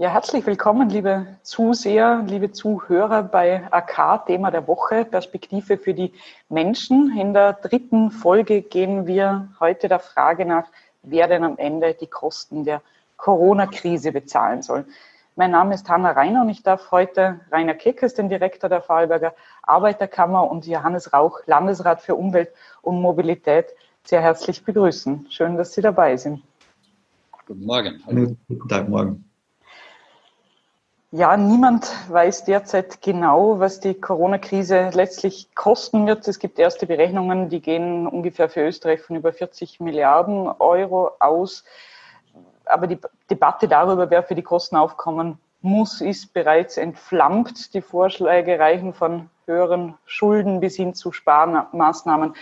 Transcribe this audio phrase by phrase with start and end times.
[0.00, 6.14] Ja, herzlich willkommen, liebe Zuseher, liebe Zuhörer bei AK, Thema der Woche, Perspektive für die
[6.48, 7.14] Menschen.
[7.18, 10.64] In der dritten Folge gehen wir heute der Frage nach,
[11.02, 12.80] wer denn am Ende die Kosten der
[13.18, 14.86] Corona-Krise bezahlen soll.
[15.36, 19.34] Mein Name ist Hanna Reiner und ich darf heute Rainer Keckes, den Direktor der Vorarlberger
[19.64, 22.48] Arbeiterkammer und Johannes Rauch, Landesrat für Umwelt
[22.80, 23.66] und Mobilität,
[24.04, 25.26] sehr herzlich begrüßen.
[25.28, 26.42] Schön, dass Sie dabei sind.
[27.46, 28.02] Guten Morgen.
[28.06, 28.34] Hallo.
[28.48, 29.29] Guten Tag, morgen.
[31.12, 36.28] Ja, niemand weiß derzeit genau, was die Corona-Krise letztlich kosten wird.
[36.28, 41.64] Es gibt erste Berechnungen, die gehen ungefähr für Österreich von über 40 Milliarden Euro aus.
[42.64, 47.74] Aber die Debatte darüber, wer für die Kosten aufkommen muss, ist bereits entflammt.
[47.74, 52.36] Die Vorschläge reichen von höheren Schulden bis hin zu Sparmaßnahmen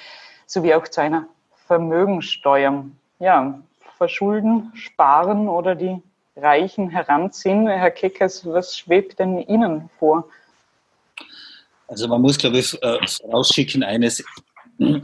[0.45, 1.25] sowie auch zu einer
[1.66, 2.85] Vermögensteuer.
[3.19, 3.61] Ja,
[3.97, 6.03] verschulden, sparen oder die
[6.41, 7.66] Reichen heranziehen.
[7.66, 10.29] Herr Keckers, was schwebt denn Ihnen vor?
[11.88, 12.99] Also man muss, glaube ich, äh,
[13.32, 14.23] rausschicken eines.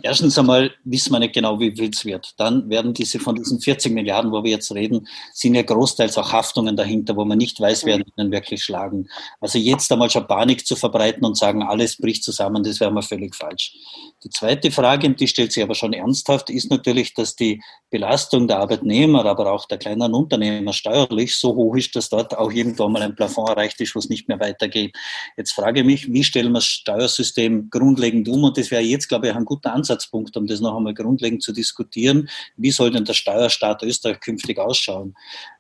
[0.03, 2.35] Erstens einmal wissen wir nicht genau, wie viel es wird.
[2.39, 6.31] Dann werden diese von diesen 40 Milliarden, wo wir jetzt reden, sind ja großteils auch
[6.31, 9.09] Haftungen dahinter, wo man nicht weiß, wer ihnen wirklich schlagen.
[9.41, 13.03] Also jetzt einmal schon Panik zu verbreiten und sagen, alles bricht zusammen, das wäre mal
[13.03, 13.75] völlig falsch.
[14.23, 18.47] Die zweite Frage, und die stellt sich aber schon ernsthaft, ist natürlich, dass die Belastung
[18.47, 22.93] der Arbeitnehmer, aber auch der kleinen Unternehmer steuerlich so hoch ist, dass dort auch irgendwann
[22.93, 24.97] mal ein Plafond erreicht ist, wo es nicht mehr weitergeht.
[25.37, 28.45] Jetzt frage ich mich, wie stellen wir das Steuersystem grundlegend um?
[28.45, 31.53] Und das wäre jetzt, glaube ich, ein guter Ansatzpunkt, um das noch einmal grundlegend zu
[31.53, 32.29] diskutieren.
[32.57, 35.15] Wie soll denn der Steuerstaat Österreich künftig ausschauen?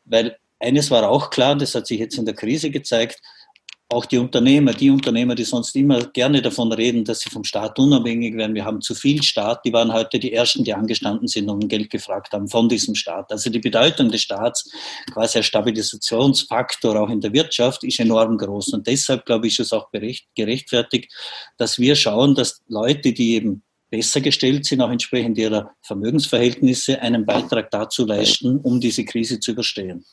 [0.05, 3.20] Weil eines war auch klar, das hat sich jetzt in der Krise gezeigt,
[3.91, 7.78] auch die Unternehmer, die Unternehmer, die sonst immer gerne davon reden, dass sie vom Staat
[7.78, 11.48] unabhängig werden, wir haben zu viel Staat, die waren heute die Ersten, die angestanden sind
[11.48, 13.30] und Geld gefragt haben von diesem Staat.
[13.30, 14.70] Also die Bedeutung des Staats,
[15.12, 18.72] quasi als Stabilisationsfaktor auch in der Wirtschaft, ist enorm groß.
[18.72, 19.91] Und deshalb, glaube ich, ist es auch
[20.34, 21.12] gerechtfertigt,
[21.58, 23.62] dass wir schauen, dass Leute, die eben
[23.94, 29.52] besser gestellt sind, auch entsprechend ihrer Vermögensverhältnisse, einen Beitrag dazu leisten, um diese Krise zu
[29.52, 30.05] überstehen.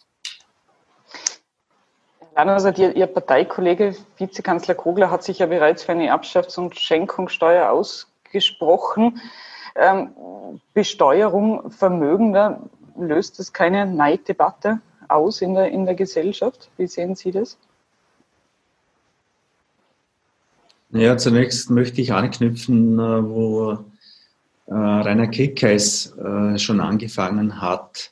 [2.36, 7.72] Also Ihr, Ihr Parteikollege Vizekanzler Kogler hat sich ja bereits für eine Erbschafts- und Schenkungssteuer
[7.72, 9.20] ausgesprochen.
[9.76, 10.12] Ähm,
[10.76, 12.62] Besteuerung Vermögender,
[12.96, 16.70] löst das keine Neiddebatte aus in der, in der Gesellschaft?
[16.78, 17.58] Wie sehen Sie das?
[20.94, 23.72] Ja, zunächst möchte ich anknüpfen, äh, wo
[24.66, 28.12] äh, Rainer Keckheis äh, schon angefangen hat.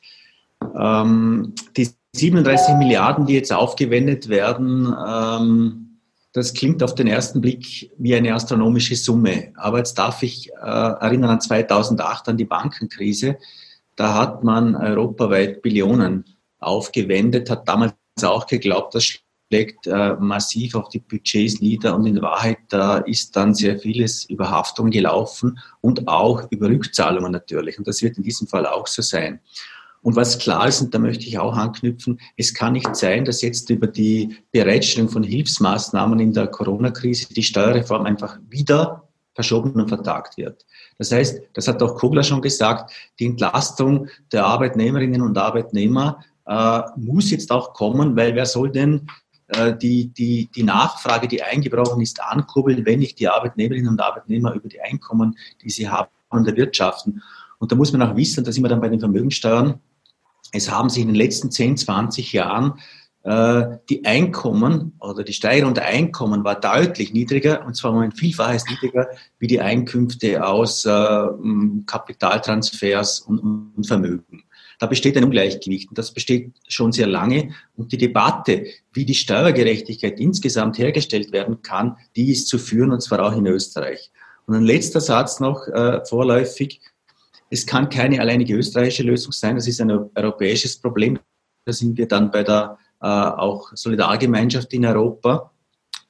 [0.74, 5.98] Ähm, die 37 Milliarden, die jetzt aufgewendet werden, ähm,
[6.32, 9.52] das klingt auf den ersten Blick wie eine astronomische Summe.
[9.56, 13.36] Aber jetzt darf ich erinnern an 2008, an die Bankenkrise.
[13.96, 16.24] Da hat man europaweit Billionen
[16.60, 19.18] aufgewendet, hat damals auch geglaubt, das
[19.50, 24.24] schlägt äh, massiv auf die Budgets nieder und in Wahrheit da ist dann sehr vieles
[24.26, 27.76] über Haftung gelaufen und auch über Rückzahlungen natürlich.
[27.76, 29.40] Und das wird in diesem Fall auch so sein.
[30.02, 33.42] Und was klar ist, und da möchte ich auch anknüpfen, es kann nicht sein, dass
[33.42, 39.88] jetzt über die Bereitstellung von Hilfsmaßnahmen in der Corona-Krise die Steuerreform einfach wieder verschoben und
[39.88, 40.64] vertagt wird.
[40.96, 46.82] Das heißt, das hat auch Kogler schon gesagt, die Entlastung der Arbeitnehmerinnen und Arbeitnehmer äh,
[46.96, 49.29] muss jetzt auch kommen, weil wer soll denn äh,
[49.80, 54.68] die, die, die Nachfrage, die eingebrochen ist, ankurbeln, wenn nicht die Arbeitnehmerinnen und Arbeitnehmer über
[54.68, 57.22] die Einkommen, die sie haben, an der Wirtschaften.
[57.58, 59.80] Und da muss man auch wissen, da sind wir dann bei den Vermögensteuern,
[60.52, 62.80] es haben sich in den letzten 10, 20 Jahren
[63.22, 68.12] äh, die Einkommen oder die Steigerung der Einkommen war deutlich niedriger und zwar um ein
[68.12, 69.08] Vielfaches niedriger
[69.38, 71.26] wie die Einkünfte aus äh,
[71.86, 74.44] Kapitaltransfers und, und Vermögen.
[74.80, 77.54] Da besteht ein Ungleichgewicht und das besteht schon sehr lange.
[77.76, 78.64] Und die Debatte,
[78.94, 83.46] wie die Steuergerechtigkeit insgesamt hergestellt werden kann, die ist zu führen und zwar auch in
[83.46, 84.10] Österreich.
[84.46, 86.80] Und ein letzter Satz noch äh, vorläufig.
[87.50, 91.18] Es kann keine alleinige österreichische Lösung sein, das ist ein europäisches Problem.
[91.66, 95.52] Da sind wir dann bei der äh, auch Solidargemeinschaft in Europa.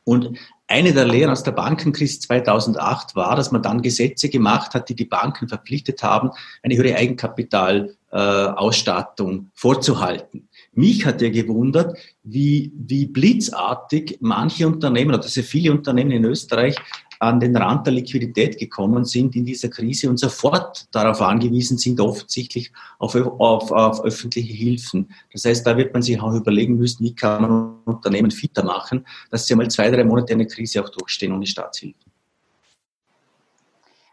[0.05, 0.38] Und
[0.70, 4.94] eine der Lehren aus der Bankenkrise 2008 war, dass man dann Gesetze gemacht hat, die
[4.94, 6.31] die Banken verpflichtet haben,
[6.62, 10.49] eine höhere Eigenkapitalausstattung vorzuhalten.
[10.72, 16.76] Mich hat ja gewundert, wie, wie blitzartig manche Unternehmen oder sehr viele Unternehmen in Österreich
[17.20, 22.00] an den Rand der Liquidität gekommen sind in dieser Krise und sofort darauf angewiesen sind,
[22.00, 25.12] offensichtlich auf, auf, auf öffentliche Hilfen.
[25.31, 29.06] Das heißt, da wird man sich auch überlegen müssen, wie kann man Unternehmen fitter machen,
[29.31, 32.11] dass sie einmal zwei, drei Monate eine Krise auch durchstehen ohne Staatshilfen.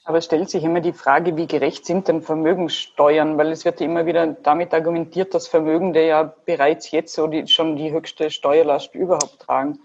[0.04, 3.38] Aber es stellt sich immer die Frage, wie gerecht sind denn Vermögenssteuern?
[3.38, 7.78] Weil es wird immer wieder damit argumentiert, dass Vermögende ja bereits jetzt so die, schon
[7.78, 9.80] die höchste Steuerlast überhaupt tragen.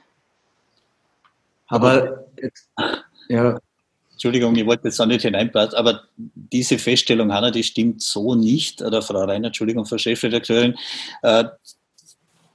[1.66, 2.26] Aber
[3.28, 3.58] ja,
[4.12, 8.80] Entschuldigung, ich wollte jetzt auch nicht hineinpassen, aber diese Feststellung, Hanna, die stimmt so nicht.
[8.80, 10.76] Oder Frau Reiner, Entschuldigung, Frau Chefredakteurin,
[11.22, 11.44] äh,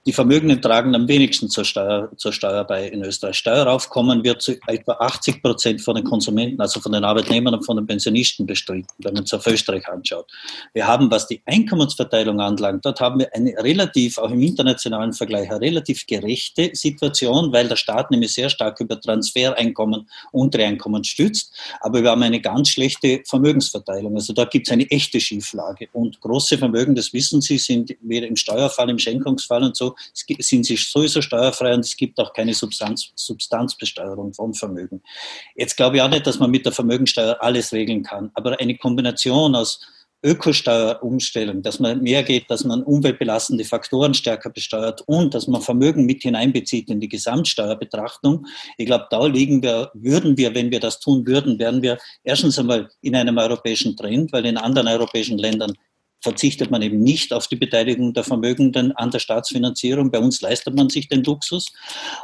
[0.07, 3.36] die Vermögenden tragen am wenigsten zur Steuer, zur Steuer bei in Österreich.
[3.36, 7.75] Steueraufkommen wird zu etwa 80 Prozent von den Konsumenten, also von den Arbeitnehmern und von
[7.75, 10.31] den Pensionisten bestritten, wenn man es auf Österreich anschaut.
[10.74, 15.51] Wir haben, was die Einkommensverteilung anlangt, dort haben wir eine relativ, auch im internationalen Vergleich,
[15.51, 21.54] eine relativ gerechte Situation, weil der Staat nämlich sehr stark über Transfereinkommen, untere Einkommen stützt.
[21.81, 24.15] Aber wir haben eine ganz schlechte Vermögensverteilung.
[24.15, 25.89] Also da gibt es eine echte Schieflage.
[25.92, 30.65] Und große Vermögen, das wissen Sie, sind weder im Steuerfall, im Schenkungsfall und so sind
[30.65, 35.01] sie sowieso steuerfrei und es gibt auch keine Substanz, Substanzbesteuerung von Vermögen.
[35.55, 38.77] Jetzt glaube ich auch nicht, dass man mit der Vermögensteuer alles regeln kann, aber eine
[38.77, 39.79] Kombination aus
[40.23, 46.05] Ökosteuerumstellung, dass man mehr geht, dass man umweltbelastende Faktoren stärker besteuert und dass man Vermögen
[46.05, 48.47] mit hineinbezieht in die Gesamtsteuerbetrachtung.
[48.77, 52.57] Ich glaube, da liegen wir, würden wir, wenn wir das tun würden, wären wir erstens
[52.57, 55.73] einmal in einem europäischen Trend, weil in anderen europäischen Ländern
[56.21, 60.09] verzichtet man eben nicht auf die Beteiligung der Vermögenden an der Staatsfinanzierung.
[60.09, 61.71] Bei uns leistet man sich den Luxus.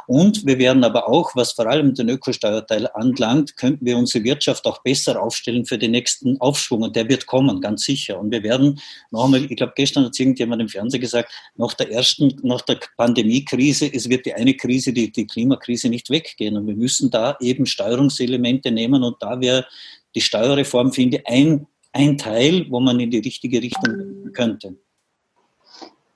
[0.06, 4.66] Und wir werden aber auch, was vor allem den Ökosteuerteil anlangt, könnten wir unsere Wirtschaft
[4.66, 6.82] auch besser aufstellen für den nächsten Aufschwung.
[6.82, 8.18] Und der wird kommen, ganz sicher.
[8.18, 8.80] Und wir werden
[9.10, 12.80] noch einmal, ich glaube, gestern hat irgendjemand im Fernsehen gesagt, nach der ersten, nach der
[12.96, 16.56] Pandemiekrise, es wird die eine Krise, die, die Klimakrise nicht weggehen.
[16.56, 19.04] Und wir müssen da eben Steuerungselemente nehmen.
[19.04, 19.66] Und da wäre
[20.16, 24.74] die Steuerreform, finde ich, ein ein Teil, wo man in die richtige Richtung gehen könnte.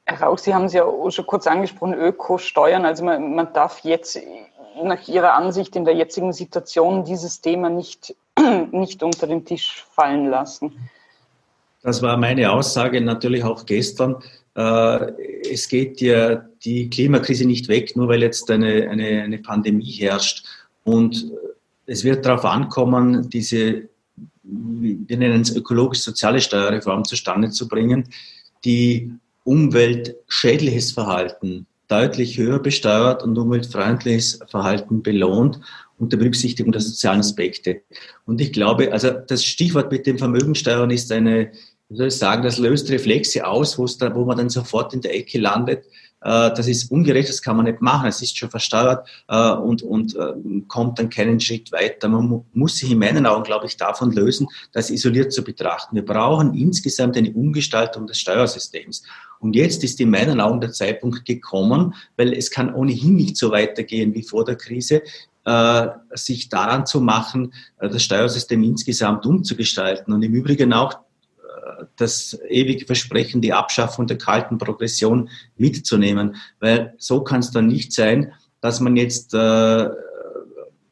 [0.04, 2.84] Herr Rauch, Sie haben es ja auch schon kurz angesprochen, Ökosteuern.
[2.84, 4.18] Also man, man darf jetzt
[4.82, 8.14] nach Ihrer Ansicht in der jetzigen Situation dieses Thema nicht,
[8.72, 10.72] nicht unter den Tisch fallen lassen.
[11.82, 14.16] Das war meine Aussage natürlich auch gestern.
[14.56, 15.12] Äh,
[15.52, 20.44] es geht ja die Klimakrise nicht weg, nur weil jetzt eine, eine, eine Pandemie herrscht.
[20.84, 21.30] Und
[21.86, 23.88] es wird darauf ankommen, diese
[24.50, 28.08] wir nennen es ökologisch-soziale Steuerreform zustande zu bringen,
[28.64, 29.12] die
[29.44, 35.60] umweltschädliches Verhalten deutlich höher besteuert und umweltfreundliches Verhalten belohnt
[35.98, 37.82] unter Berücksichtigung der sozialen Aspekte.
[38.26, 41.50] Und ich glaube, also das Stichwort mit dem Vermögensteuern ist eine,
[41.88, 45.38] wie soll ich sagen, das löst Reflexe aus, wo man dann sofort in der Ecke
[45.38, 45.84] landet
[46.20, 50.16] das ist ungerecht, das kann man nicht machen, es ist schon versteuert äh, und, und
[50.16, 50.32] äh,
[50.66, 52.08] kommt dann keinen Schritt weiter.
[52.08, 55.94] Man muss sich in meinen Augen, glaube ich, davon lösen, das isoliert zu betrachten.
[55.94, 59.04] Wir brauchen insgesamt eine Umgestaltung des Steuersystems.
[59.38, 63.52] Und jetzt ist in meinen Augen der Zeitpunkt gekommen, weil es kann ohnehin nicht so
[63.52, 65.02] weitergehen wie vor der Krise,
[66.12, 70.98] sich daran zu machen, das Steuersystem insgesamt umzugestalten und im Übrigen auch
[71.96, 76.36] das ewige Versprechen, die Abschaffung der kalten Progression mitzunehmen.
[76.60, 79.88] Weil so kann es dann nicht sein, dass man jetzt äh,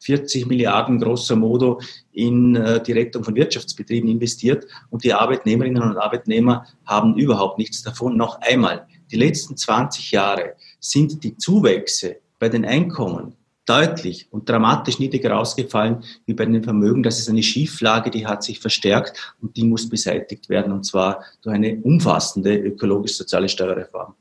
[0.00, 1.80] 40 Milliarden grosso modo
[2.12, 7.82] in äh, die Rettung von Wirtschaftsbetrieben investiert und die Arbeitnehmerinnen und Arbeitnehmer haben überhaupt nichts
[7.82, 8.16] davon.
[8.16, 13.34] Noch einmal, die letzten 20 Jahre sind die Zuwächse bei den Einkommen
[13.66, 17.02] deutlich und dramatisch niedriger ausgefallen wie bei den Vermögen.
[17.02, 21.24] Das ist eine Schieflage, die hat sich verstärkt und die muss beseitigt werden und zwar
[21.42, 24.14] durch eine umfassende ökologisch-soziale Steuerreform.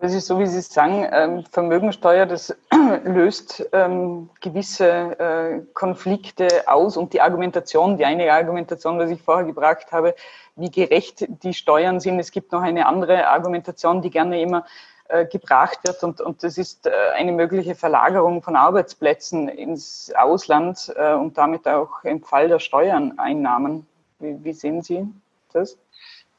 [0.00, 2.56] Das ist so, wie Sie sagen, ähm, Vermögensteuer, das
[3.04, 9.44] löst ähm, gewisse äh, Konflikte aus und die Argumentation, die eine Argumentation, die ich vorher
[9.44, 10.14] gebracht habe,
[10.56, 12.18] wie gerecht die Steuern sind.
[12.18, 14.64] Es gibt noch eine andere Argumentation, die gerne immer
[15.10, 16.02] äh, gebracht wird.
[16.02, 21.66] Und, und das ist äh, eine mögliche Verlagerung von Arbeitsplätzen ins Ausland äh, und damit
[21.66, 23.86] auch im Fall der Steuerneinnahmen.
[24.20, 25.06] Wie, wie sehen Sie
[25.52, 25.76] das?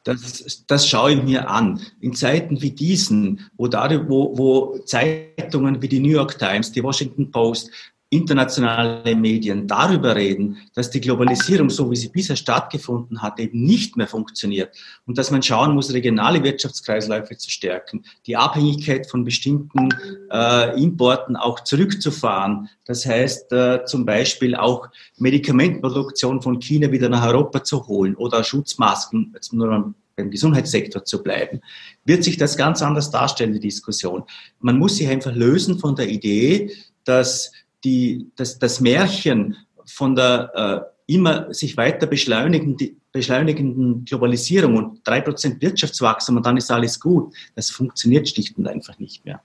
[0.03, 1.81] Das, das schaue ich mir an.
[1.99, 7.29] In Zeiten wie diesen, wo, wo, wo Zeitungen wie die New York Times, die Washington
[7.29, 7.69] Post,
[8.11, 13.95] internationale Medien darüber reden, dass die Globalisierung, so wie sie bisher stattgefunden hat, eben nicht
[13.95, 14.75] mehr funktioniert
[15.05, 19.87] und dass man schauen muss, regionale Wirtschaftskreisläufe zu stärken, die Abhängigkeit von bestimmten
[20.29, 22.67] äh, Importen auch zurückzufahren.
[22.83, 28.43] Das heißt äh, zum Beispiel auch Medikamentenproduktion von China wieder nach Europa zu holen oder
[28.43, 31.61] Schutzmasken, jetzt nur beim Gesundheitssektor zu bleiben,
[32.03, 34.23] wird sich das ganz anders darstellen, die Diskussion.
[34.59, 36.71] Man muss sich einfach lösen von der Idee,
[37.03, 37.51] dass
[37.83, 45.21] die, das, das Märchen von der äh, immer sich weiter beschleunigenden, beschleunigenden Globalisierung und drei
[45.21, 49.41] Prozent Wirtschaftswachstum und dann ist alles gut, das funktioniert schlicht und einfach nicht mehr.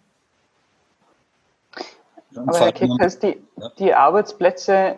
[2.34, 3.38] Aber Herr Kickers, die,
[3.78, 4.96] die Arbeitsplätze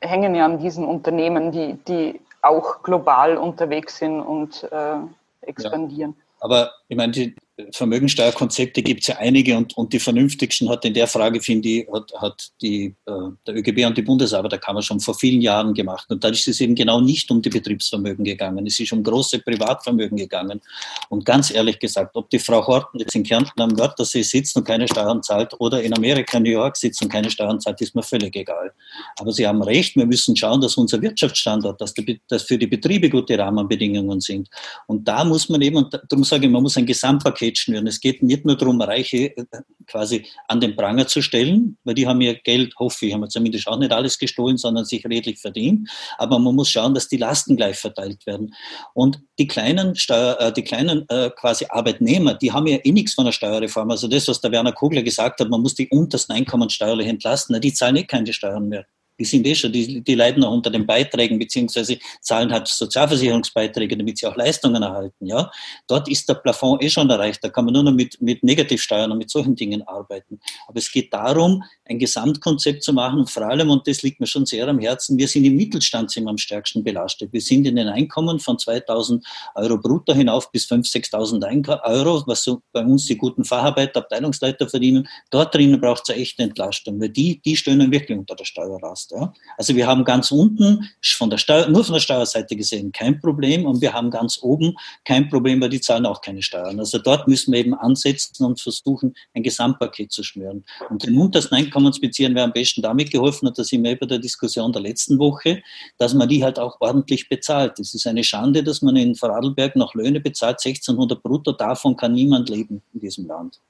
[0.00, 4.98] hängen ja an diesen Unternehmen, die, die auch global unterwegs sind und äh,
[5.40, 6.14] expandieren.
[6.16, 6.24] Ja.
[6.40, 7.34] Aber ich meine, die,
[7.72, 11.88] Vermögensteuerkonzepte gibt es ja einige und, und die vernünftigsten hat in der Frage, finde ich,
[11.90, 13.12] hat, hat die, äh,
[13.46, 16.06] der ÖGB und die Bundesarbeiterkammer schon vor vielen Jahren gemacht.
[16.10, 18.66] Und da ist es eben genau nicht um die Betriebsvermögen gegangen.
[18.66, 20.60] Es ist um große Privatvermögen gegangen.
[21.08, 24.64] Und ganz ehrlich gesagt, ob die Frau Horten jetzt in Kärnten am Wörthersee sitzt und
[24.64, 28.02] keine Steuern zahlt oder in Amerika, New York sitzt und keine Steuern zahlt, ist mir
[28.02, 28.72] völlig egal.
[29.18, 32.66] Aber Sie haben recht, wir müssen schauen, dass unser Wirtschaftsstandort, dass, die, dass für die
[32.66, 34.50] Betriebe gute Rahmenbedingungen sind.
[34.86, 37.86] Und da muss man eben, und darum sage ich, man muss ein Gesamtpaket Paket schnüren.
[37.86, 39.44] Es geht nicht nur darum, Reiche äh,
[39.86, 43.66] quasi an den Pranger zu stellen, weil die haben ja Geld, hoffe ich, haben zumindest
[43.68, 45.88] auch nicht alles gestohlen, sondern sich redlich verdient.
[46.18, 48.54] Aber man muss schauen, dass die Lasten gleich verteilt werden.
[48.94, 53.14] Und die kleinen, Steuer, äh, die kleinen äh, quasi Arbeitnehmer, die haben ja eh nichts
[53.14, 53.90] von der Steuerreform.
[53.90, 57.60] Also das, was der Werner Kogler gesagt hat, man muss die untersten Einkommen steuerlich entlasten,
[57.60, 58.86] die zahlen eh keine Steuern mehr
[59.18, 63.96] die sind eh schon, die, die leiden auch unter den Beiträgen, beziehungsweise zahlen halt Sozialversicherungsbeiträge,
[63.96, 65.26] damit sie auch Leistungen erhalten.
[65.26, 65.50] Ja?
[65.86, 69.10] Dort ist der Plafond eh schon erreicht, da kann man nur noch mit, mit Negativsteuern
[69.10, 70.40] und mit solchen Dingen arbeiten.
[70.66, 74.46] Aber es geht darum, ein Gesamtkonzept zu machen vor allem, und das liegt mir schon
[74.46, 77.32] sehr am Herzen, wir sind im Mittelstand sind am stärksten belastet.
[77.32, 82.42] Wir sind in den Einkommen von 2000 Euro brutto hinauf bis 5.000, 6.000 Euro, was
[82.42, 85.08] so bei uns die guten Facharbeiter, Abteilungsleiter verdienen.
[85.30, 89.05] Dort drinnen braucht es eine echte Entlastung, weil die, die stöhnen wirklich unter der Steuerlast
[89.06, 89.12] hast.
[89.12, 89.32] Ja?
[89.56, 93.66] Also wir haben ganz unten von der Steuer, nur von der Steuerseite gesehen kein Problem
[93.66, 96.78] und wir haben ganz oben kein Problem, weil die zahlen auch keine Steuern.
[96.78, 100.64] Also dort müssen wir eben ansetzen und versuchen, ein Gesamtpaket zu schnüren.
[100.90, 104.18] Und den untersten Einkommensbeziehern wäre am besten damit geholfen, und da sind wir bei der
[104.18, 105.62] Diskussion der letzten Woche,
[105.98, 107.78] dass man die halt auch ordentlich bezahlt.
[107.78, 112.12] Es ist eine Schande, dass man in Vorarlberg noch Löhne bezahlt, 1600 brutto, davon kann
[112.12, 113.60] niemand leben in diesem Land.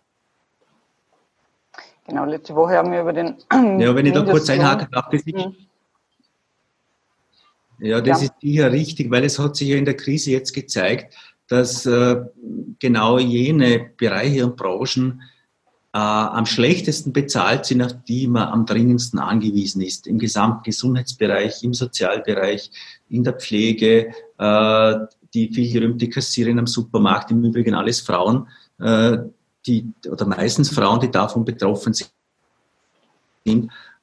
[2.08, 3.36] Genau, letzte Woche haben wir über den.
[3.80, 5.54] Ja, wenn ich da kurz einhaken darf, das hm.
[7.78, 8.26] Ja, das ja.
[8.26, 11.14] ist sicher richtig, weil es hat sich ja in der Krise jetzt gezeigt,
[11.48, 12.16] dass äh,
[12.78, 15.20] genau jene Bereiche und Branchen
[15.92, 20.06] äh, am schlechtesten bezahlt sind, auf die man am dringendsten angewiesen ist.
[20.06, 22.70] Im gesamten Gesundheitsbereich, im Sozialbereich,
[23.08, 24.94] in der Pflege, äh,
[25.34, 28.48] die viel gerühmte Kassiererin am Supermarkt, im Übrigen alles Frauen,
[28.80, 29.18] äh,
[29.66, 32.10] die, oder meistens Frauen, die davon betroffen sind.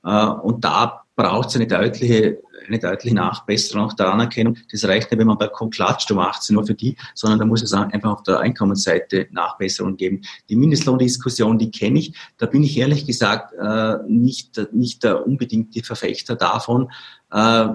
[0.04, 4.58] Äh, und da braucht es eine deutliche, eine deutliche Nachbesserung auch der Anerkennung.
[4.72, 7.62] Das reicht nicht, wenn man Balkon klatscht um 18 Uhr für die, sondern da muss
[7.62, 10.22] es einfach auf der Einkommensseite Nachbesserungen geben.
[10.50, 12.16] Die Mindestlohndiskussion, die kenne ich.
[12.38, 16.92] Da bin ich ehrlich gesagt äh, nicht, nicht der unbedingte Verfechter davon
[17.32, 17.68] äh,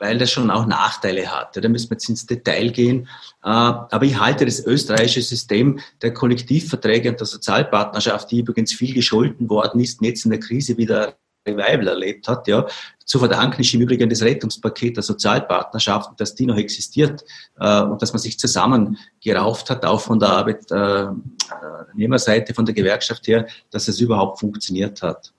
[0.00, 1.56] weil das schon auch Nachteile hat.
[1.56, 3.08] Da müssen wir jetzt ins Detail gehen.
[3.44, 8.94] Äh, aber ich halte das österreichische System der Kollektivverträge und der Sozialpartnerschaft, die übrigens viel
[8.94, 11.14] gescholten worden ist jetzt in der Krise wieder
[11.46, 12.66] Revival erlebt hat, ja,
[13.04, 17.24] zu verdanken ist im Übrigen das Rettungspaket der Sozialpartnerschaft, dass die noch existiert
[17.58, 23.26] äh, und dass man sich zusammen gerauft hat, auch von der Arbeitnehmerseite, von der Gewerkschaft
[23.26, 25.32] her, dass es überhaupt funktioniert hat.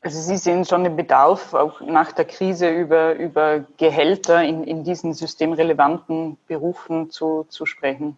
[0.00, 4.84] Also Sie sehen schon den Bedarf, auch nach der Krise über, über Gehälter in, in
[4.84, 8.16] diesen systemrelevanten Berufen zu, zu sprechen.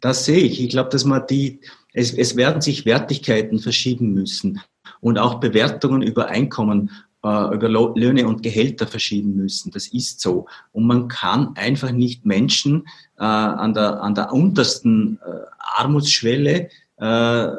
[0.00, 0.60] Das sehe ich.
[0.60, 1.60] Ich glaube, dass man die,
[1.92, 4.60] es, es werden sich Wertigkeiten verschieben müssen
[5.00, 6.90] und auch Bewertungen über Einkommen,
[7.22, 9.70] äh, über Löhne und Gehälter verschieben müssen.
[9.70, 10.46] Das ist so.
[10.72, 12.86] Und man kann einfach nicht Menschen
[13.18, 17.50] äh, an, der, an der untersten äh, Armutsschwelle äh,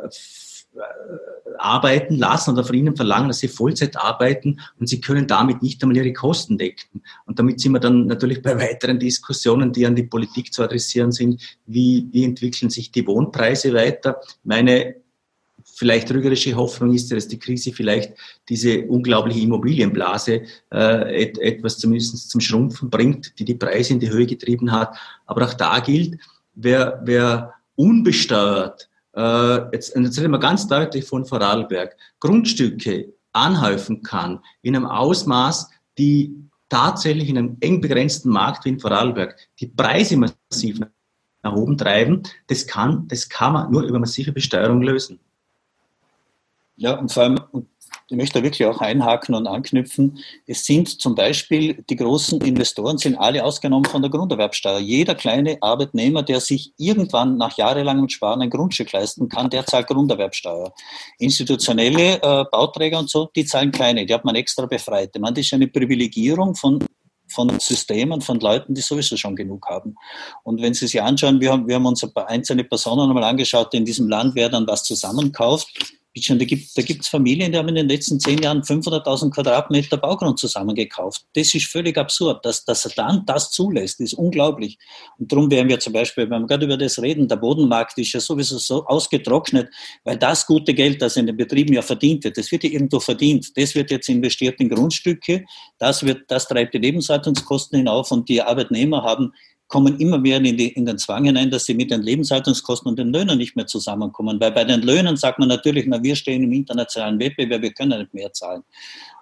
[1.57, 5.81] arbeiten lassen oder von ihnen verlangen, dass sie Vollzeit arbeiten und sie können damit nicht
[5.81, 7.01] einmal ihre Kosten decken.
[7.25, 11.11] Und damit sind wir dann natürlich bei weiteren Diskussionen, die an die Politik zu adressieren
[11.11, 11.41] sind.
[11.65, 14.19] Wie, wie entwickeln sich die Wohnpreise weiter?
[14.43, 14.95] Meine
[15.63, 18.13] vielleicht trügerische Hoffnung ist, dass die Krise vielleicht
[18.47, 24.09] diese unglaubliche Immobilienblase äh, et, etwas zumindest zum Schrumpfen bringt, die die Preise in die
[24.09, 24.95] Höhe getrieben hat.
[25.25, 26.19] Aber auch da gilt,
[26.53, 34.39] wer, wer unbesteuert äh, jetzt, jetzt reden wir ganz deutlich von Vorarlberg, Grundstücke anhäufen kann
[34.61, 36.35] in einem Ausmaß, die
[36.69, 40.79] tatsächlich in einem eng begrenzten Markt wie in Vorarlberg die Preise massiv
[41.43, 45.19] nach oben treiben, das kann, das kann man nur über massive Besteuerung lösen.
[46.75, 47.39] Ja, und vor allem,
[48.07, 50.19] ich möchte da wirklich auch einhaken und anknüpfen.
[50.45, 54.79] Es sind zum Beispiel, die großen Investoren sind alle ausgenommen von der Grunderwerbsteuer.
[54.79, 59.87] Jeder kleine Arbeitnehmer, der sich irgendwann nach jahrelangem Sparen ein Grundstück leisten kann, der zahlt
[59.87, 60.73] Grunderwerbsteuer.
[61.17, 65.15] Institutionelle äh, Bauträger und so, die zahlen keine, die hat man extra befreit.
[65.17, 66.79] Meine, das ist eine Privilegierung von
[67.27, 69.95] von Systemen, von Leuten, die sowieso schon genug haben.
[70.43, 73.23] Und wenn Sie sich anschauen, wir haben, wir haben uns ein paar einzelne Personen einmal
[73.23, 75.67] angeschaut, in diesem Land, wer dann was zusammenkauft,
[76.15, 81.25] da gibt gibt's Familien, die haben in den letzten zehn Jahren 500.000 Quadratmeter Baugrund zusammengekauft.
[81.33, 82.45] Das ist völlig absurd.
[82.45, 84.77] Dass, dass er dann das zulässt, ist unglaublich.
[85.17, 88.13] Und darum werden wir zum Beispiel, wenn wir gerade über das reden, der Bodenmarkt ist
[88.13, 89.69] ja sowieso so ausgetrocknet,
[90.05, 93.01] weil das gute Geld, das in den Betrieben ja verdient wird, das wird ja irgendwo
[93.01, 93.51] verdient.
[93.57, 95.43] Das wird jetzt investiert in Grundstücke.
[95.79, 99.33] Das wird, das treibt die Lebenshaltungskosten hinauf und die Arbeitnehmer haben
[99.67, 102.99] kommen immer mehr in, die, in, den Zwang hinein, dass sie mit den Lebenshaltungskosten und
[102.99, 104.39] den Löhnen nicht mehr zusammenkommen.
[104.39, 107.99] Weil bei den Löhnen sagt man natürlich, na, wir stehen im internationalen Wettbewerb, wir können
[107.99, 108.63] nicht mehr zahlen.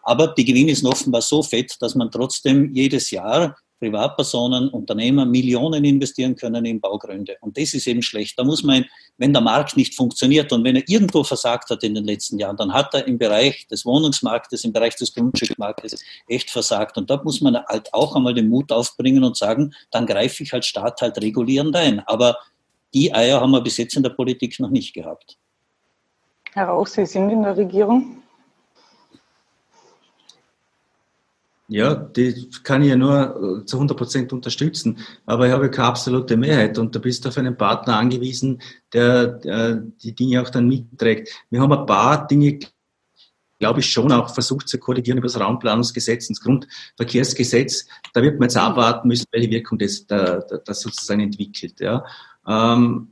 [0.03, 5.83] Aber die Gewinne sind offenbar so fett, dass man trotzdem jedes Jahr Privatpersonen, Unternehmer Millionen
[5.83, 7.35] investieren können in Baugründe.
[7.41, 8.39] Und das ist eben schlecht.
[8.39, 8.85] Da muss man,
[9.17, 12.55] wenn der Markt nicht funktioniert und wenn er irgendwo versagt hat in den letzten Jahren,
[12.55, 16.97] dann hat er im Bereich des Wohnungsmarktes, im Bereich des Grundstückmarktes echt versagt.
[16.97, 20.53] Und da muss man halt auch einmal den Mut aufbringen und sagen, dann greife ich
[20.53, 21.99] als Staat halt regulierend ein.
[22.07, 22.37] Aber
[22.93, 25.37] die Eier haben wir bis jetzt in der Politik noch nicht gehabt.
[26.53, 28.22] Herr Rauch, Sie sind in der Regierung.
[31.69, 34.99] Ja, die kann ich ja nur äh, zu 100 Prozent unterstützen.
[35.25, 39.27] Aber ich habe keine absolute Mehrheit und da bist du auf einen Partner angewiesen, der,
[39.27, 41.29] der die Dinge auch dann mitträgt.
[41.49, 42.59] Wir haben ein paar Dinge,
[43.59, 47.87] glaube ich, schon auch versucht zu korrigieren über das Raumplanungsgesetz, ins Grundverkehrsgesetz.
[48.13, 51.79] Da wird man jetzt abwarten müssen, welche Wirkung das, da, das sozusagen entwickelt.
[51.79, 52.05] Ja.
[52.45, 53.07] Ähm,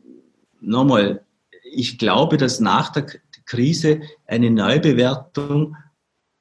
[0.60, 1.24] nochmal,
[1.64, 3.06] ich glaube, dass nach der
[3.46, 5.78] Krise eine Neubewertung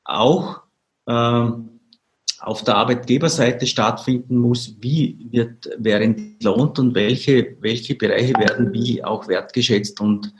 [0.04, 0.62] auch
[1.06, 1.79] ähm,
[2.40, 9.04] auf der Arbeitgeberseite stattfinden muss, wie wird, wer entlohnt und welche, welche Bereiche werden wie
[9.04, 10.32] auch wertgeschätzt und,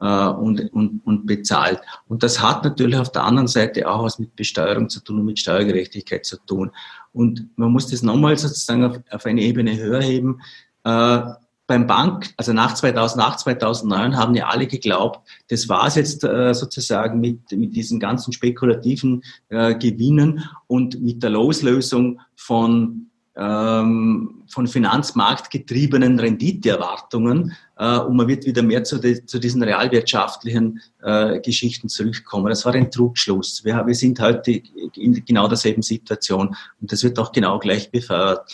[0.00, 1.80] äh, und, und, und bezahlt.
[2.06, 5.24] Und das hat natürlich auf der anderen Seite auch was mit Besteuerung zu tun und
[5.24, 6.70] mit Steuergerechtigkeit zu tun.
[7.12, 10.40] Und man muss das nochmal sozusagen auf, auf eine Ebene höher heben.
[10.84, 11.20] Äh,
[11.68, 16.54] beim Bank, also nach 2008, 2009 haben ja alle geglaubt, das war es jetzt äh,
[16.54, 24.66] sozusagen mit, mit diesen ganzen spekulativen äh, Gewinnen und mit der Loslösung von, ähm, von
[24.66, 31.90] finanzmarktgetriebenen Renditeerwartungen äh, und man wird wieder mehr zu, de, zu diesen realwirtschaftlichen äh, Geschichten
[31.90, 32.48] zurückkommen.
[32.48, 33.62] Das war ein Trugschluss.
[33.62, 34.62] Wir, wir sind heute
[34.94, 38.50] in genau derselben Situation und das wird auch genau gleich befeuert.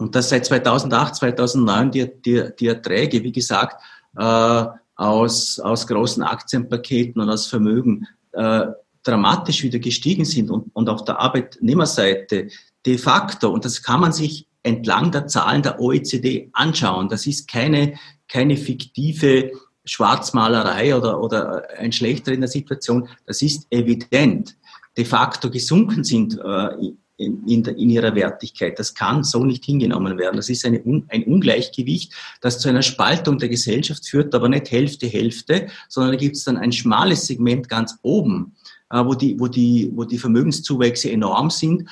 [0.00, 3.82] Und dass seit 2008, 2009 die, die, die Erträge, wie gesagt,
[4.16, 4.64] äh,
[4.96, 8.66] aus, aus großen Aktienpaketen und aus Vermögen äh,
[9.02, 12.48] dramatisch wieder gestiegen sind und, und auf der Arbeitnehmerseite
[12.86, 17.48] de facto, und das kann man sich entlang der Zahlen der OECD anschauen, das ist
[17.48, 19.52] keine, keine fiktive
[19.84, 24.56] Schwarzmalerei oder, oder ein schlechter in der Situation, das ist evident,
[24.96, 28.78] de facto gesunken sind äh, in, in, ihrer Wertigkeit.
[28.78, 30.36] Das kann so nicht hingenommen werden.
[30.36, 35.06] Das ist eine, ein Ungleichgewicht, das zu einer Spaltung der Gesellschaft führt, aber nicht Hälfte,
[35.06, 38.56] Hälfte, sondern da gibt es dann ein schmales Segment ganz oben,
[38.90, 41.88] äh, wo, die, wo, die, wo die Vermögenszuwächse enorm sind,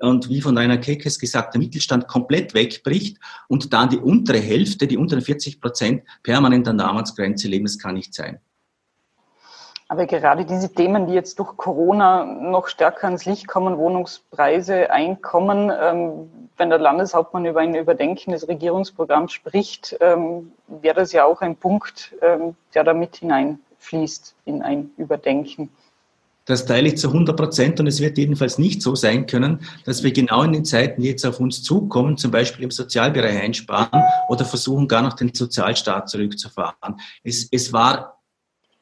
[0.00, 3.18] und wie von Rainer Kekes gesagt, der Mittelstand komplett wegbricht
[3.48, 7.78] und dann die untere Hälfte, die unteren 40 Prozent permanent an der Armutsgrenze leben, das
[7.78, 8.38] kann nicht sein.
[9.92, 15.70] Aber gerade diese Themen, die jetzt durch Corona noch stärker ans Licht kommen, Wohnungspreise, Einkommen,
[15.70, 21.42] ähm, wenn der Landeshauptmann über ein Überdenken des Regierungsprogramms spricht, ähm, wäre das ja auch
[21.42, 25.68] ein Punkt, ähm, der da mit hineinfließt in ein Überdenken.
[26.46, 30.02] Das teile ich zu 100 Prozent und es wird jedenfalls nicht so sein können, dass
[30.02, 34.02] wir genau in den Zeiten, die jetzt auf uns zukommen, zum Beispiel im Sozialbereich einsparen
[34.30, 36.98] oder versuchen, gar noch den Sozialstaat zurückzufahren.
[37.22, 38.21] Es, es war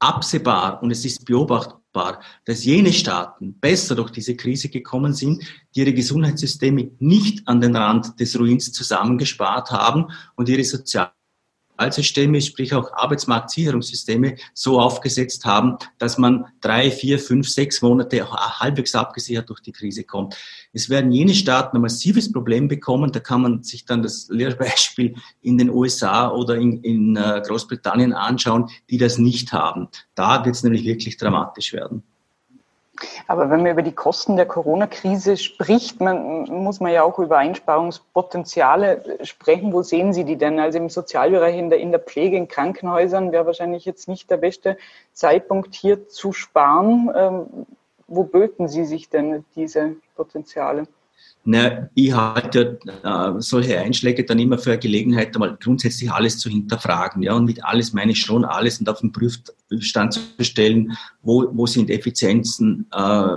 [0.01, 5.43] absehbar und es ist beobachtbar, dass jene Staaten besser durch diese Krise gekommen sind,
[5.75, 11.13] die ihre Gesundheitssysteme nicht an den Rand des Ruins zusammengespart haben und ihre Sozial
[11.81, 18.61] Sozialsysteme, sprich auch Arbeitsmarktsicherungssysteme so aufgesetzt haben, dass man drei, vier, fünf, sechs Monate auch
[18.61, 20.37] halbwegs abgesichert durch die Krise kommt.
[20.75, 25.15] Es werden jene Staaten ein massives Problem bekommen, da kann man sich dann das Lehrbeispiel
[25.41, 29.89] in den USA oder in, in äh, Großbritannien anschauen, die das nicht haben.
[30.15, 32.03] Da wird es nämlich wirklich dramatisch werden.
[33.27, 37.39] Aber wenn man über die Kosten der Corona-Krise spricht, man, muss man ja auch über
[37.39, 39.73] Einsparungspotenziale sprechen.
[39.73, 40.59] Wo sehen Sie die denn?
[40.61, 44.37] Also im Sozialbereich, in der, in der Pflege, in Krankenhäusern wäre wahrscheinlich jetzt nicht der
[44.37, 44.77] beste
[45.13, 47.11] Zeitpunkt hier zu sparen.
[47.15, 47.67] Ähm,
[48.07, 50.87] wo böten Sie sich denn diese Potenziale?
[51.45, 56.51] Na, ich halte äh, solche Einschläge dann immer für eine Gelegenheit, einmal grundsätzlich alles zu
[56.51, 57.23] hinterfragen.
[57.23, 61.49] Ja, und mit alles meine ich schon alles und auf den Prüfstand zu stellen, wo,
[61.53, 63.37] wo sind Effizienzen, äh,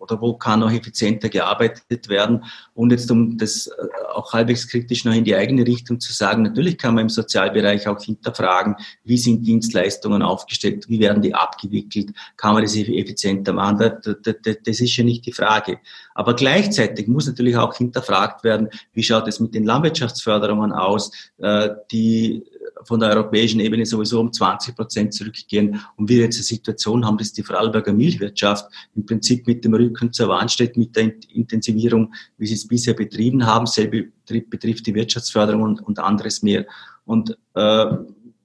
[0.00, 2.44] oder wo kann noch effizienter gearbeitet werden.
[2.74, 3.72] Und jetzt um das äh,
[4.14, 7.86] auch halbwegs kritisch noch in die eigene Richtung zu sagen, natürlich kann man im Sozialbereich
[7.86, 13.92] auch hinterfragen, wie sind Dienstleistungen aufgestellt, wie werden die abgewickelt, kann man das effizienter machen.
[14.02, 15.78] Das ist ja nicht die Frage.
[16.14, 21.70] Aber gleichzeitig muss natürlich auch hinterfragt werden, wie schaut es mit den Landwirtschaftsförderungen aus, äh,
[21.92, 22.44] die
[22.84, 27.18] von der europäischen Ebene sowieso um 20 Prozent zurückgehen und wir jetzt eine Situation haben,
[27.18, 32.12] dass die Vorarlberger Milchwirtschaft im Prinzip mit dem Rücken zur Wand steht, mit der Intensivierung,
[32.38, 33.66] wie sie es bisher betrieben haben.
[33.66, 36.66] Selbe betrifft die Wirtschaftsförderung und, und anderes mehr.
[37.04, 37.86] Und äh,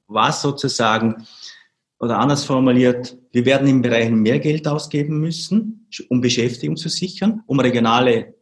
[0.08, 1.26] was sozusagen,
[2.00, 7.44] oder anders formuliert, wir werden in Bereichen mehr Geld ausgeben müssen, um Beschäftigung zu sichern,
[7.48, 8.36] um regionale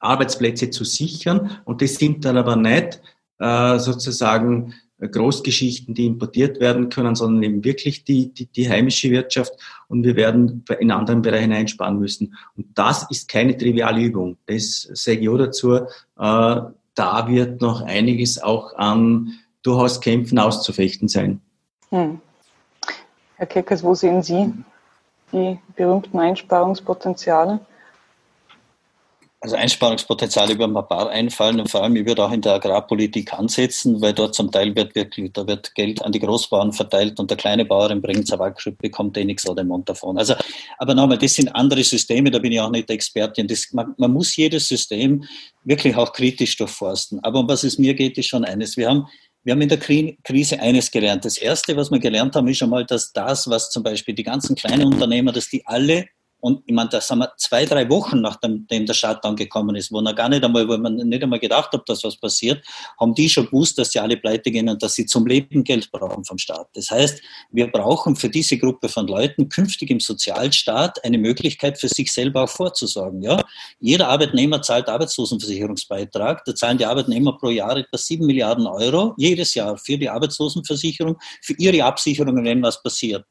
[0.00, 1.58] Arbeitsplätze zu sichern.
[1.64, 3.00] Und das sind dann aber nicht
[3.38, 4.74] äh, sozusagen
[5.08, 9.52] Großgeschichten, die importiert werden können, sondern eben wirklich die, die, die heimische Wirtschaft
[9.88, 12.34] und wir werden in anderen Bereichen einsparen müssen.
[12.56, 14.36] Und das ist keine triviale Übung.
[14.46, 15.74] Das sage ich auch dazu.
[15.74, 15.80] Äh,
[16.16, 19.32] da wird noch einiges auch an
[19.62, 21.40] durchaus Kämpfen auszufechten sein.
[21.90, 22.20] Hm.
[23.36, 24.52] Herr Keckers, wo sehen Sie
[25.32, 27.60] die berühmten Einsparungspotenziale?
[29.42, 33.32] Also Einsparungspotenzial über ein paar einfallen und vor allem, ich würde auch in der Agrarpolitik
[33.32, 37.30] ansetzen, weil dort zum Teil wird wirklich, da wird Geld an die Großbauern verteilt und
[37.30, 40.18] der kleine Bauerin bringt es Waldschritt, bekommt eh nichts oder Mund davon.
[40.18, 40.34] Also,
[40.76, 43.48] aber nochmal, das sind andere Systeme, da bin ich auch nicht Expertin.
[43.48, 45.24] Das, man, man muss jedes System
[45.64, 47.18] wirklich auch kritisch durchforsten.
[47.22, 48.76] Aber um was es mir geht, ist schon eines.
[48.76, 49.06] Wir haben
[49.42, 51.24] wir haben in der Krise eines gelernt.
[51.24, 54.22] Das Erste, was wir gelernt haben, ist schon mal, dass das, was zum Beispiel die
[54.22, 56.08] ganzen kleinen Unternehmer, dass die alle
[56.40, 60.00] und ich meine, da sind wir zwei, drei Wochen nachdem der Shutdown gekommen ist, wo
[60.00, 62.64] man gar nicht einmal, wo man nicht einmal gedacht hat, dass was passiert,
[62.98, 65.90] haben die schon gewusst, dass sie alle pleite gehen und dass sie zum Leben Geld
[65.90, 66.68] brauchen vom Staat.
[66.74, 71.88] Das heißt, wir brauchen für diese Gruppe von Leuten künftig im Sozialstaat eine Möglichkeit für
[71.88, 73.22] sich selber auch vorzusorgen.
[73.22, 73.42] Ja?
[73.80, 76.44] Jeder Arbeitnehmer zahlt Arbeitslosenversicherungsbeitrag.
[76.44, 81.16] Da zahlen die Arbeitnehmer pro Jahr etwa sieben Milliarden Euro jedes Jahr für die Arbeitslosenversicherung,
[81.42, 83.24] für ihre Absicherung, wenn was passiert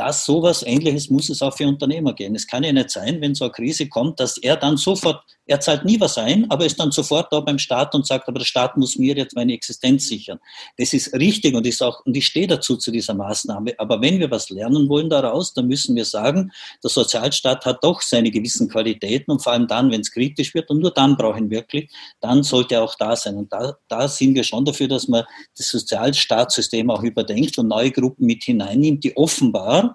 [0.00, 2.34] das sowas ähnliches muss es auch für Unternehmer gehen.
[2.34, 5.60] Es kann ja nicht sein, wenn so eine Krise kommt, dass er dann sofort, er
[5.60, 8.46] zahlt nie was ein, aber ist dann sofort da beim Staat und sagt, aber der
[8.46, 10.38] Staat muss mir jetzt meine Existenz sichern.
[10.78, 13.74] Das ist richtig und ist auch, und ich stehe dazu zu dieser Maßnahme.
[13.76, 16.50] Aber wenn wir was lernen wollen daraus, dann müssen wir sagen,
[16.82, 20.70] der Sozialstaat hat doch seine gewissen Qualitäten und vor allem dann, wenn es kritisch wird
[20.70, 23.36] und nur dann brauchen wir wirklich, dann sollte er auch da sein.
[23.36, 25.24] Und da, da sind wir schon dafür, dass man
[25.58, 29.89] das Sozialstaatssystem auch überdenkt und neue Gruppen mit hineinnimmt, die offenbar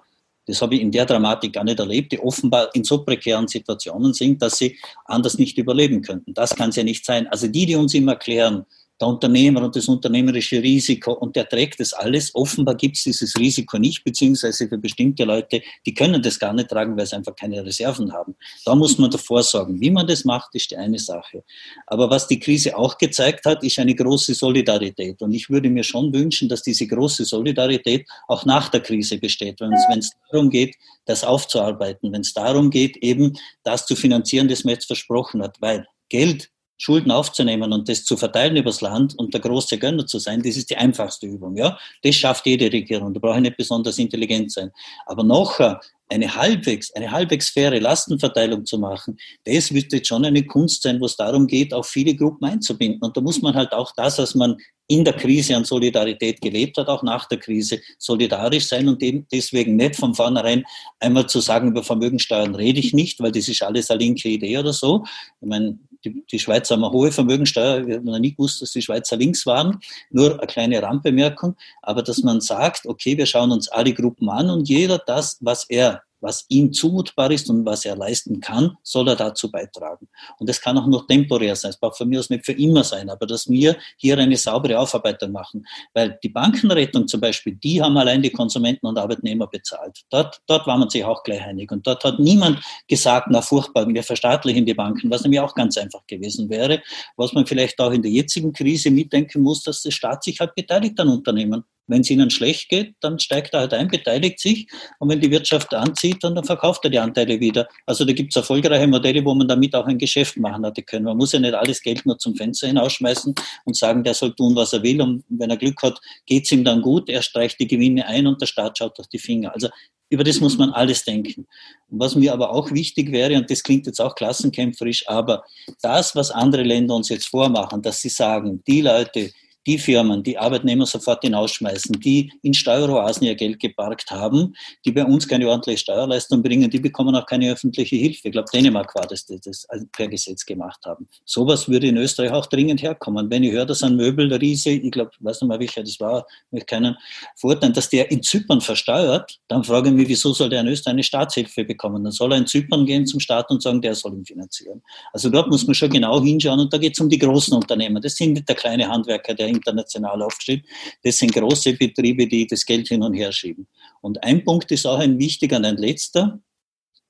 [0.46, 4.14] das habe ich in der Dramatik gar nicht erlebt, die offenbar in so prekären Situationen
[4.14, 6.34] sind, dass sie anders nicht überleben könnten.
[6.34, 7.26] Das kann es ja nicht sein.
[7.26, 8.64] Also die, die uns immer erklären,
[9.00, 12.34] der Unternehmer und das unternehmerische Risiko und der trägt das alles.
[12.34, 16.68] Offenbar gibt es dieses Risiko nicht, beziehungsweise für bestimmte Leute, die können das gar nicht
[16.68, 18.34] tragen, weil sie einfach keine Reserven haben.
[18.64, 19.80] Da muss man davor sorgen.
[19.80, 21.44] Wie man das macht, ist die eine Sache.
[21.86, 25.20] Aber was die Krise auch gezeigt hat, ist eine große Solidarität.
[25.20, 29.60] Und ich würde mir schon wünschen, dass diese große Solidarität auch nach der Krise besteht,
[29.60, 34.64] wenn es darum geht, das aufzuarbeiten, wenn es darum geht, eben das zu finanzieren, das
[34.64, 35.56] man jetzt versprochen hat.
[35.60, 40.18] Weil Geld Schulden aufzunehmen und das zu verteilen übers Land und der große Gönner zu
[40.18, 41.56] sein, das ist die einfachste Übung.
[41.56, 41.78] Ja?
[42.02, 43.14] Das schafft jede Regierung.
[43.14, 44.70] Da brauche ich nicht besonders intelligent sein.
[45.06, 50.44] Aber nachher eine halbwegs, eine halbwegs faire Lastenverteilung zu machen, das wird jetzt schon eine
[50.44, 53.00] Kunst sein, wo es darum geht, auch viele Gruppen einzubinden.
[53.02, 54.56] Und da muss man halt auch das, was man
[54.88, 59.26] in der Krise an Solidarität gelebt hat, auch nach der Krise solidarisch sein und eben
[59.32, 60.64] deswegen nicht von vornherein
[61.00, 64.58] einmal zu sagen, über Vermögensteuern rede ich nicht, weil das ist alles eine linke Idee
[64.58, 65.04] oder so.
[65.40, 67.86] Ich meine, die, die Schweizer haben eine hohe Vermögensteuer.
[67.86, 69.80] Wir haben noch nie gewusst, dass die Schweizer links waren.
[70.10, 71.56] Nur eine kleine Randbemerkung.
[71.82, 75.64] Aber dass man sagt, okay, wir schauen uns alle Gruppen an und jeder das, was
[75.68, 80.08] er was ihm zumutbar ist und was er leisten kann, soll er dazu beitragen.
[80.38, 81.70] Und das kann auch noch temporär sein.
[81.70, 84.78] Es braucht von mir aus nicht für immer sein, aber dass wir hier eine saubere
[84.78, 85.66] Aufarbeitung machen.
[85.94, 90.02] Weil die Bankenrettung zum Beispiel, die haben allein die Konsumenten und Arbeitnehmer bezahlt.
[90.10, 91.70] Dort, dort war man sich auch gleich einig.
[91.72, 95.76] Und dort hat niemand gesagt, na furchtbar, wir verstaatlichen die Banken, was nämlich auch ganz
[95.76, 96.82] einfach gewesen wäre.
[97.16, 100.54] Was man vielleicht auch in der jetzigen Krise mitdenken muss, dass der Staat sich halt
[100.54, 101.64] beteiligt an Unternehmen.
[101.86, 104.68] Wenn es ihnen schlecht geht, dann steigt er halt ein, beteiligt sich
[104.98, 107.68] und wenn die Wirtschaft anzieht, dann, dann verkauft er die Anteile wieder.
[107.86, 111.04] Also da gibt es erfolgreiche Modelle, wo man damit auch ein Geschäft machen hatte können.
[111.04, 114.56] Man muss ja nicht alles Geld nur zum Fenster hinausschmeißen und sagen, der soll tun,
[114.56, 117.60] was er will und wenn er Glück hat, geht es ihm dann gut, er streicht
[117.60, 119.52] die Gewinne ein und der Staat schaut durch die Finger.
[119.54, 119.68] Also
[120.08, 121.46] über das muss man alles denken.
[121.88, 125.44] Und was mir aber auch wichtig wäre, und das klingt jetzt auch klassenkämpferisch, aber
[125.82, 129.30] das, was andere Länder uns jetzt vormachen, dass sie sagen, die Leute,
[129.66, 135.04] die Firmen, die Arbeitnehmer sofort hinausschmeißen, die in Steueroasen ihr Geld geparkt haben, die bei
[135.04, 138.28] uns keine ordentliche Steuerleistung bringen, die bekommen auch keine öffentliche Hilfe.
[138.28, 141.08] Ich glaube, Dänemark war das, die das per Gesetz gemacht haben.
[141.24, 143.30] Sowas würde in Österreich auch dringend herkommen.
[143.30, 146.66] Wenn ich höre, dass ein Möbelriese, ich glaube, weiß nicht mal, welcher das war, mit
[146.66, 146.96] keinen
[147.36, 150.92] Vorurteilen, dass der in Zypern versteuert, dann frage ich mich, wieso soll der in Österreich
[150.92, 152.04] eine Staatshilfe bekommen?
[152.04, 154.82] Dann soll er in Zypern gehen zum Staat und sagen, der soll ihn finanzieren.
[155.12, 158.00] Also dort muss man schon genau hinschauen und da geht es um die großen Unternehmen.
[158.00, 160.64] Das sind nicht der kleine Handwerker, der international aufsteht.
[161.02, 163.66] Das sind große Betriebe, die das Geld hin und her schieben.
[164.00, 166.38] Und ein Punkt ist auch ein wichtiger und ein letzter.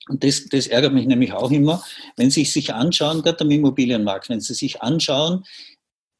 [0.09, 1.83] Und das, das ärgert mich nämlich auch immer,
[2.17, 5.45] wenn Sie sich anschauen, gerade am Immobilienmarkt, wenn Sie sich anschauen,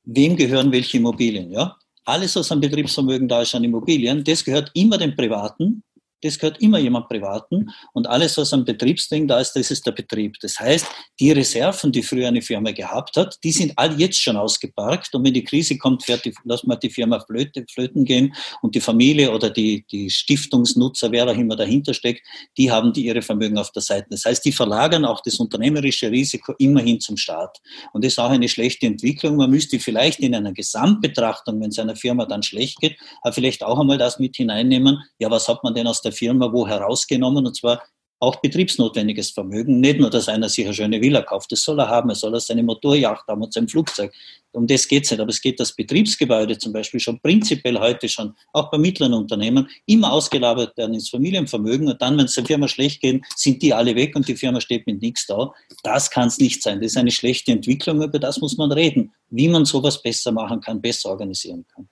[0.05, 1.77] wem gehören welche Immobilien, ja?
[2.05, 5.83] Alles, was an Betriebsvermögen da ist an Immobilien, das gehört immer den Privaten
[6.23, 9.93] das gehört immer jemand Privaten und alles, was am Betriebsding da ist, das ist der
[9.93, 10.37] Betrieb.
[10.41, 10.87] Das heißt,
[11.21, 15.25] die Reserven, die früher eine Firma gehabt hat, die sind all jetzt schon ausgeparkt und
[15.25, 19.33] wenn die Krise kommt, fährt die, lassen wir die Firma flöten, gehen und die Familie
[19.33, 22.27] oder die, die Stiftungsnutzer, wer auch immer dahinter steckt,
[22.57, 24.07] die haben die ihre Vermögen auf der Seite.
[24.11, 27.61] Das heißt, die verlagern auch das unternehmerische Risiko immerhin zum Staat.
[27.93, 29.37] Und das ist auch eine schlechte Entwicklung.
[29.37, 32.97] Man müsste vielleicht in einer Gesamtbetrachtung, wenn es einer Firma dann schlecht geht,
[33.33, 36.67] vielleicht auch einmal das mit hineinnehmen, ja, was hat man denn aus der Firma wo
[36.67, 37.83] herausgenommen, und zwar
[38.19, 39.81] auch betriebsnotwendiges Vermögen.
[39.81, 42.33] Nicht nur, dass einer sich eine schöne Villa kauft, das soll er haben, er soll
[42.35, 44.13] er seine Motorjacht haben und sein Flugzeug.
[44.53, 45.21] Um das geht es nicht.
[45.21, 49.69] Aber es geht das Betriebsgebäude zum Beispiel schon prinzipiell heute schon, auch bei mittleren Unternehmen,
[49.85, 51.89] immer ausgelagert werden ins Familienvermögen.
[51.89, 54.63] Und dann, wenn es der Firma schlecht geht, sind die alle weg und die Firma
[54.63, 55.53] steht mit nichts da.
[55.83, 56.81] Das kann es nicht sein.
[56.81, 58.03] Das ist eine schlechte Entwicklung.
[58.03, 61.87] Über das muss man reden, wie man sowas besser machen kann, besser organisieren kann.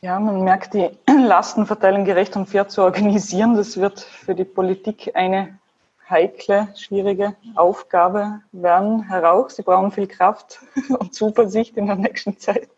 [0.00, 5.10] Ja, man merkt, die Lastenverteilung gerecht und fair zu organisieren, das wird für die Politik
[5.14, 5.58] eine
[6.08, 9.02] heikle, schwierige Aufgabe werden.
[9.08, 12.68] Herr Rauch, Sie brauchen viel Kraft und Zuversicht in der nächsten Zeit.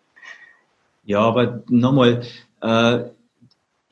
[1.04, 2.22] Ja, aber nochmal,
[2.62, 3.00] äh,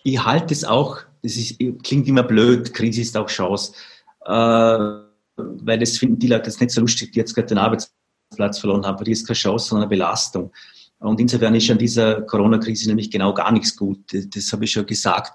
[0.02, 3.74] ich halte es auch, das ist, klingt immer blöd, Krise ist auch Chance,
[4.24, 4.30] äh,
[5.36, 8.86] weil das finden die Leute jetzt nicht so lustig, die jetzt gerade den Arbeitsplatz verloren
[8.86, 10.50] haben, aber die ist keine Chance, sondern eine Belastung.
[11.00, 14.00] Und insofern ist an dieser Corona-Krise nämlich genau gar nichts gut.
[14.12, 15.32] Das, habe ich schon gesagt.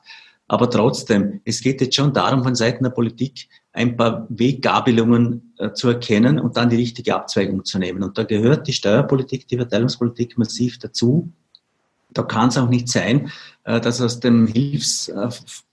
[0.48, 5.72] Aber trotzdem, es geht jetzt schon darum, von Seiten der Politik ein paar Weggabelungen äh,
[5.72, 8.04] zu erkennen und dann die richtige Abzweigung zu nehmen.
[8.04, 11.32] Und da gehört die Steuerpolitik, die Verteilungspolitik massiv dazu.
[12.12, 13.32] Da kann es auch nicht sein,
[13.64, 15.64] äh, dass aus dem Hilfstopf,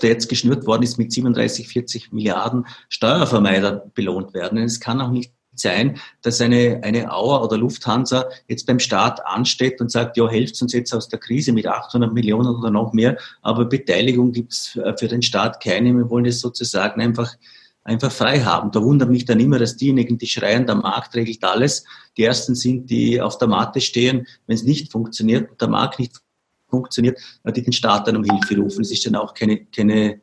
[0.00, 4.58] der jetzt geschnürt worden ist, mit 37, 40 Milliarden Steuervermeider belohnt werden.
[4.58, 9.80] Es kann auch nicht sein, dass eine, eine Auer oder Lufthansa jetzt beim Staat ansteht
[9.80, 13.18] und sagt, ja, helft uns jetzt aus der Krise mit 800 Millionen oder noch mehr,
[13.42, 15.92] aber Beteiligung gibt's für den Staat keine.
[15.94, 17.34] Wir wollen es sozusagen einfach,
[17.84, 18.70] einfach frei haben.
[18.70, 21.84] Da wundert mich dann immer, dass diejenigen, die schreien, der Markt regelt alles,
[22.16, 26.16] die ersten sind, die auf der Matte stehen, wenn es nicht funktioniert, der Markt nicht
[26.68, 28.80] funktioniert, die den Staat dann um Hilfe rufen.
[28.80, 30.20] Es ist dann auch keine, keine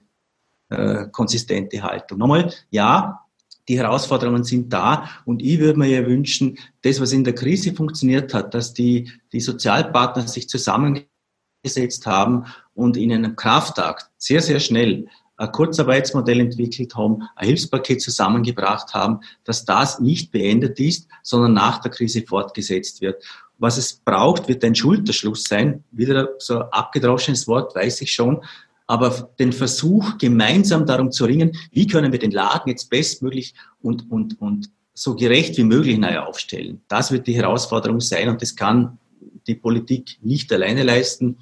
[0.69, 2.17] äh, konsistente Haltung.
[2.17, 3.25] Nochmal, ja,
[3.69, 7.73] die Herausforderungen sind da und ich würde mir ja wünschen, das, was in der Krise
[7.73, 14.59] funktioniert hat, dass die, die Sozialpartner sich zusammengesetzt haben und in einem Kraftakt sehr, sehr
[14.59, 21.53] schnell ein Kurzarbeitsmodell entwickelt haben, ein Hilfspaket zusammengebracht haben, dass das nicht beendet ist, sondern
[21.53, 23.23] nach der Krise fortgesetzt wird.
[23.59, 25.83] Was es braucht, wird ein Schulterschluss sein.
[25.91, 28.41] Wieder so ein abgedroschenes Wort, weiß ich schon
[28.89, 34.09] aber den Versuch, gemeinsam darum zu ringen, wie können wir den Laden jetzt bestmöglich und,
[34.09, 36.81] und, und so gerecht wie möglich neu aufstellen.
[36.87, 38.97] Das wird die Herausforderung sein und das kann
[39.45, 41.37] die Politik nicht alleine leisten.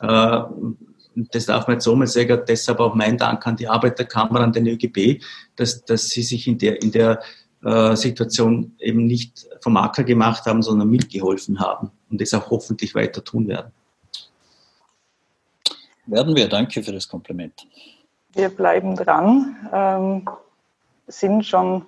[0.00, 0.42] Äh,
[1.14, 4.52] das darf man jetzt so mal sagen, deshalb auch mein Dank an die Arbeiterkammer, an
[4.52, 5.22] den ÖGB,
[5.56, 7.22] dass, dass sie sich in der, in der
[7.64, 12.94] äh, Situation eben nicht vom Acker gemacht haben, sondern mitgeholfen haben und das auch hoffentlich
[12.94, 13.72] weiter tun werden.
[16.10, 16.48] Werden wir.
[16.48, 17.68] Danke für das Kompliment.
[18.32, 20.28] Wir bleiben dran, ähm,
[21.06, 21.84] sind schon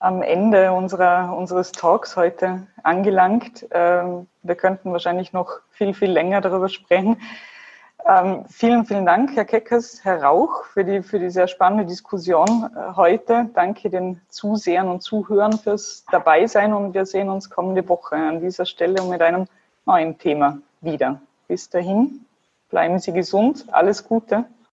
[0.00, 3.66] am Ende unserer, unseres Talks heute angelangt.
[3.70, 7.16] Ähm, wir könnten wahrscheinlich noch viel, viel länger darüber sprechen.
[8.06, 12.70] Ähm, vielen, vielen Dank, Herr Keckers, Herr Rauch, für die, für die sehr spannende Diskussion
[12.74, 13.48] äh, heute.
[13.54, 18.66] Danke den Zusehern und Zuhörern fürs Dabeisein und wir sehen uns kommende Woche an dieser
[18.66, 19.46] Stelle mit einem
[19.86, 21.20] neuen Thema wieder.
[21.48, 22.26] Bis dahin.
[22.70, 23.66] Bleiben Sie gesund.
[23.72, 24.46] Alles Gute.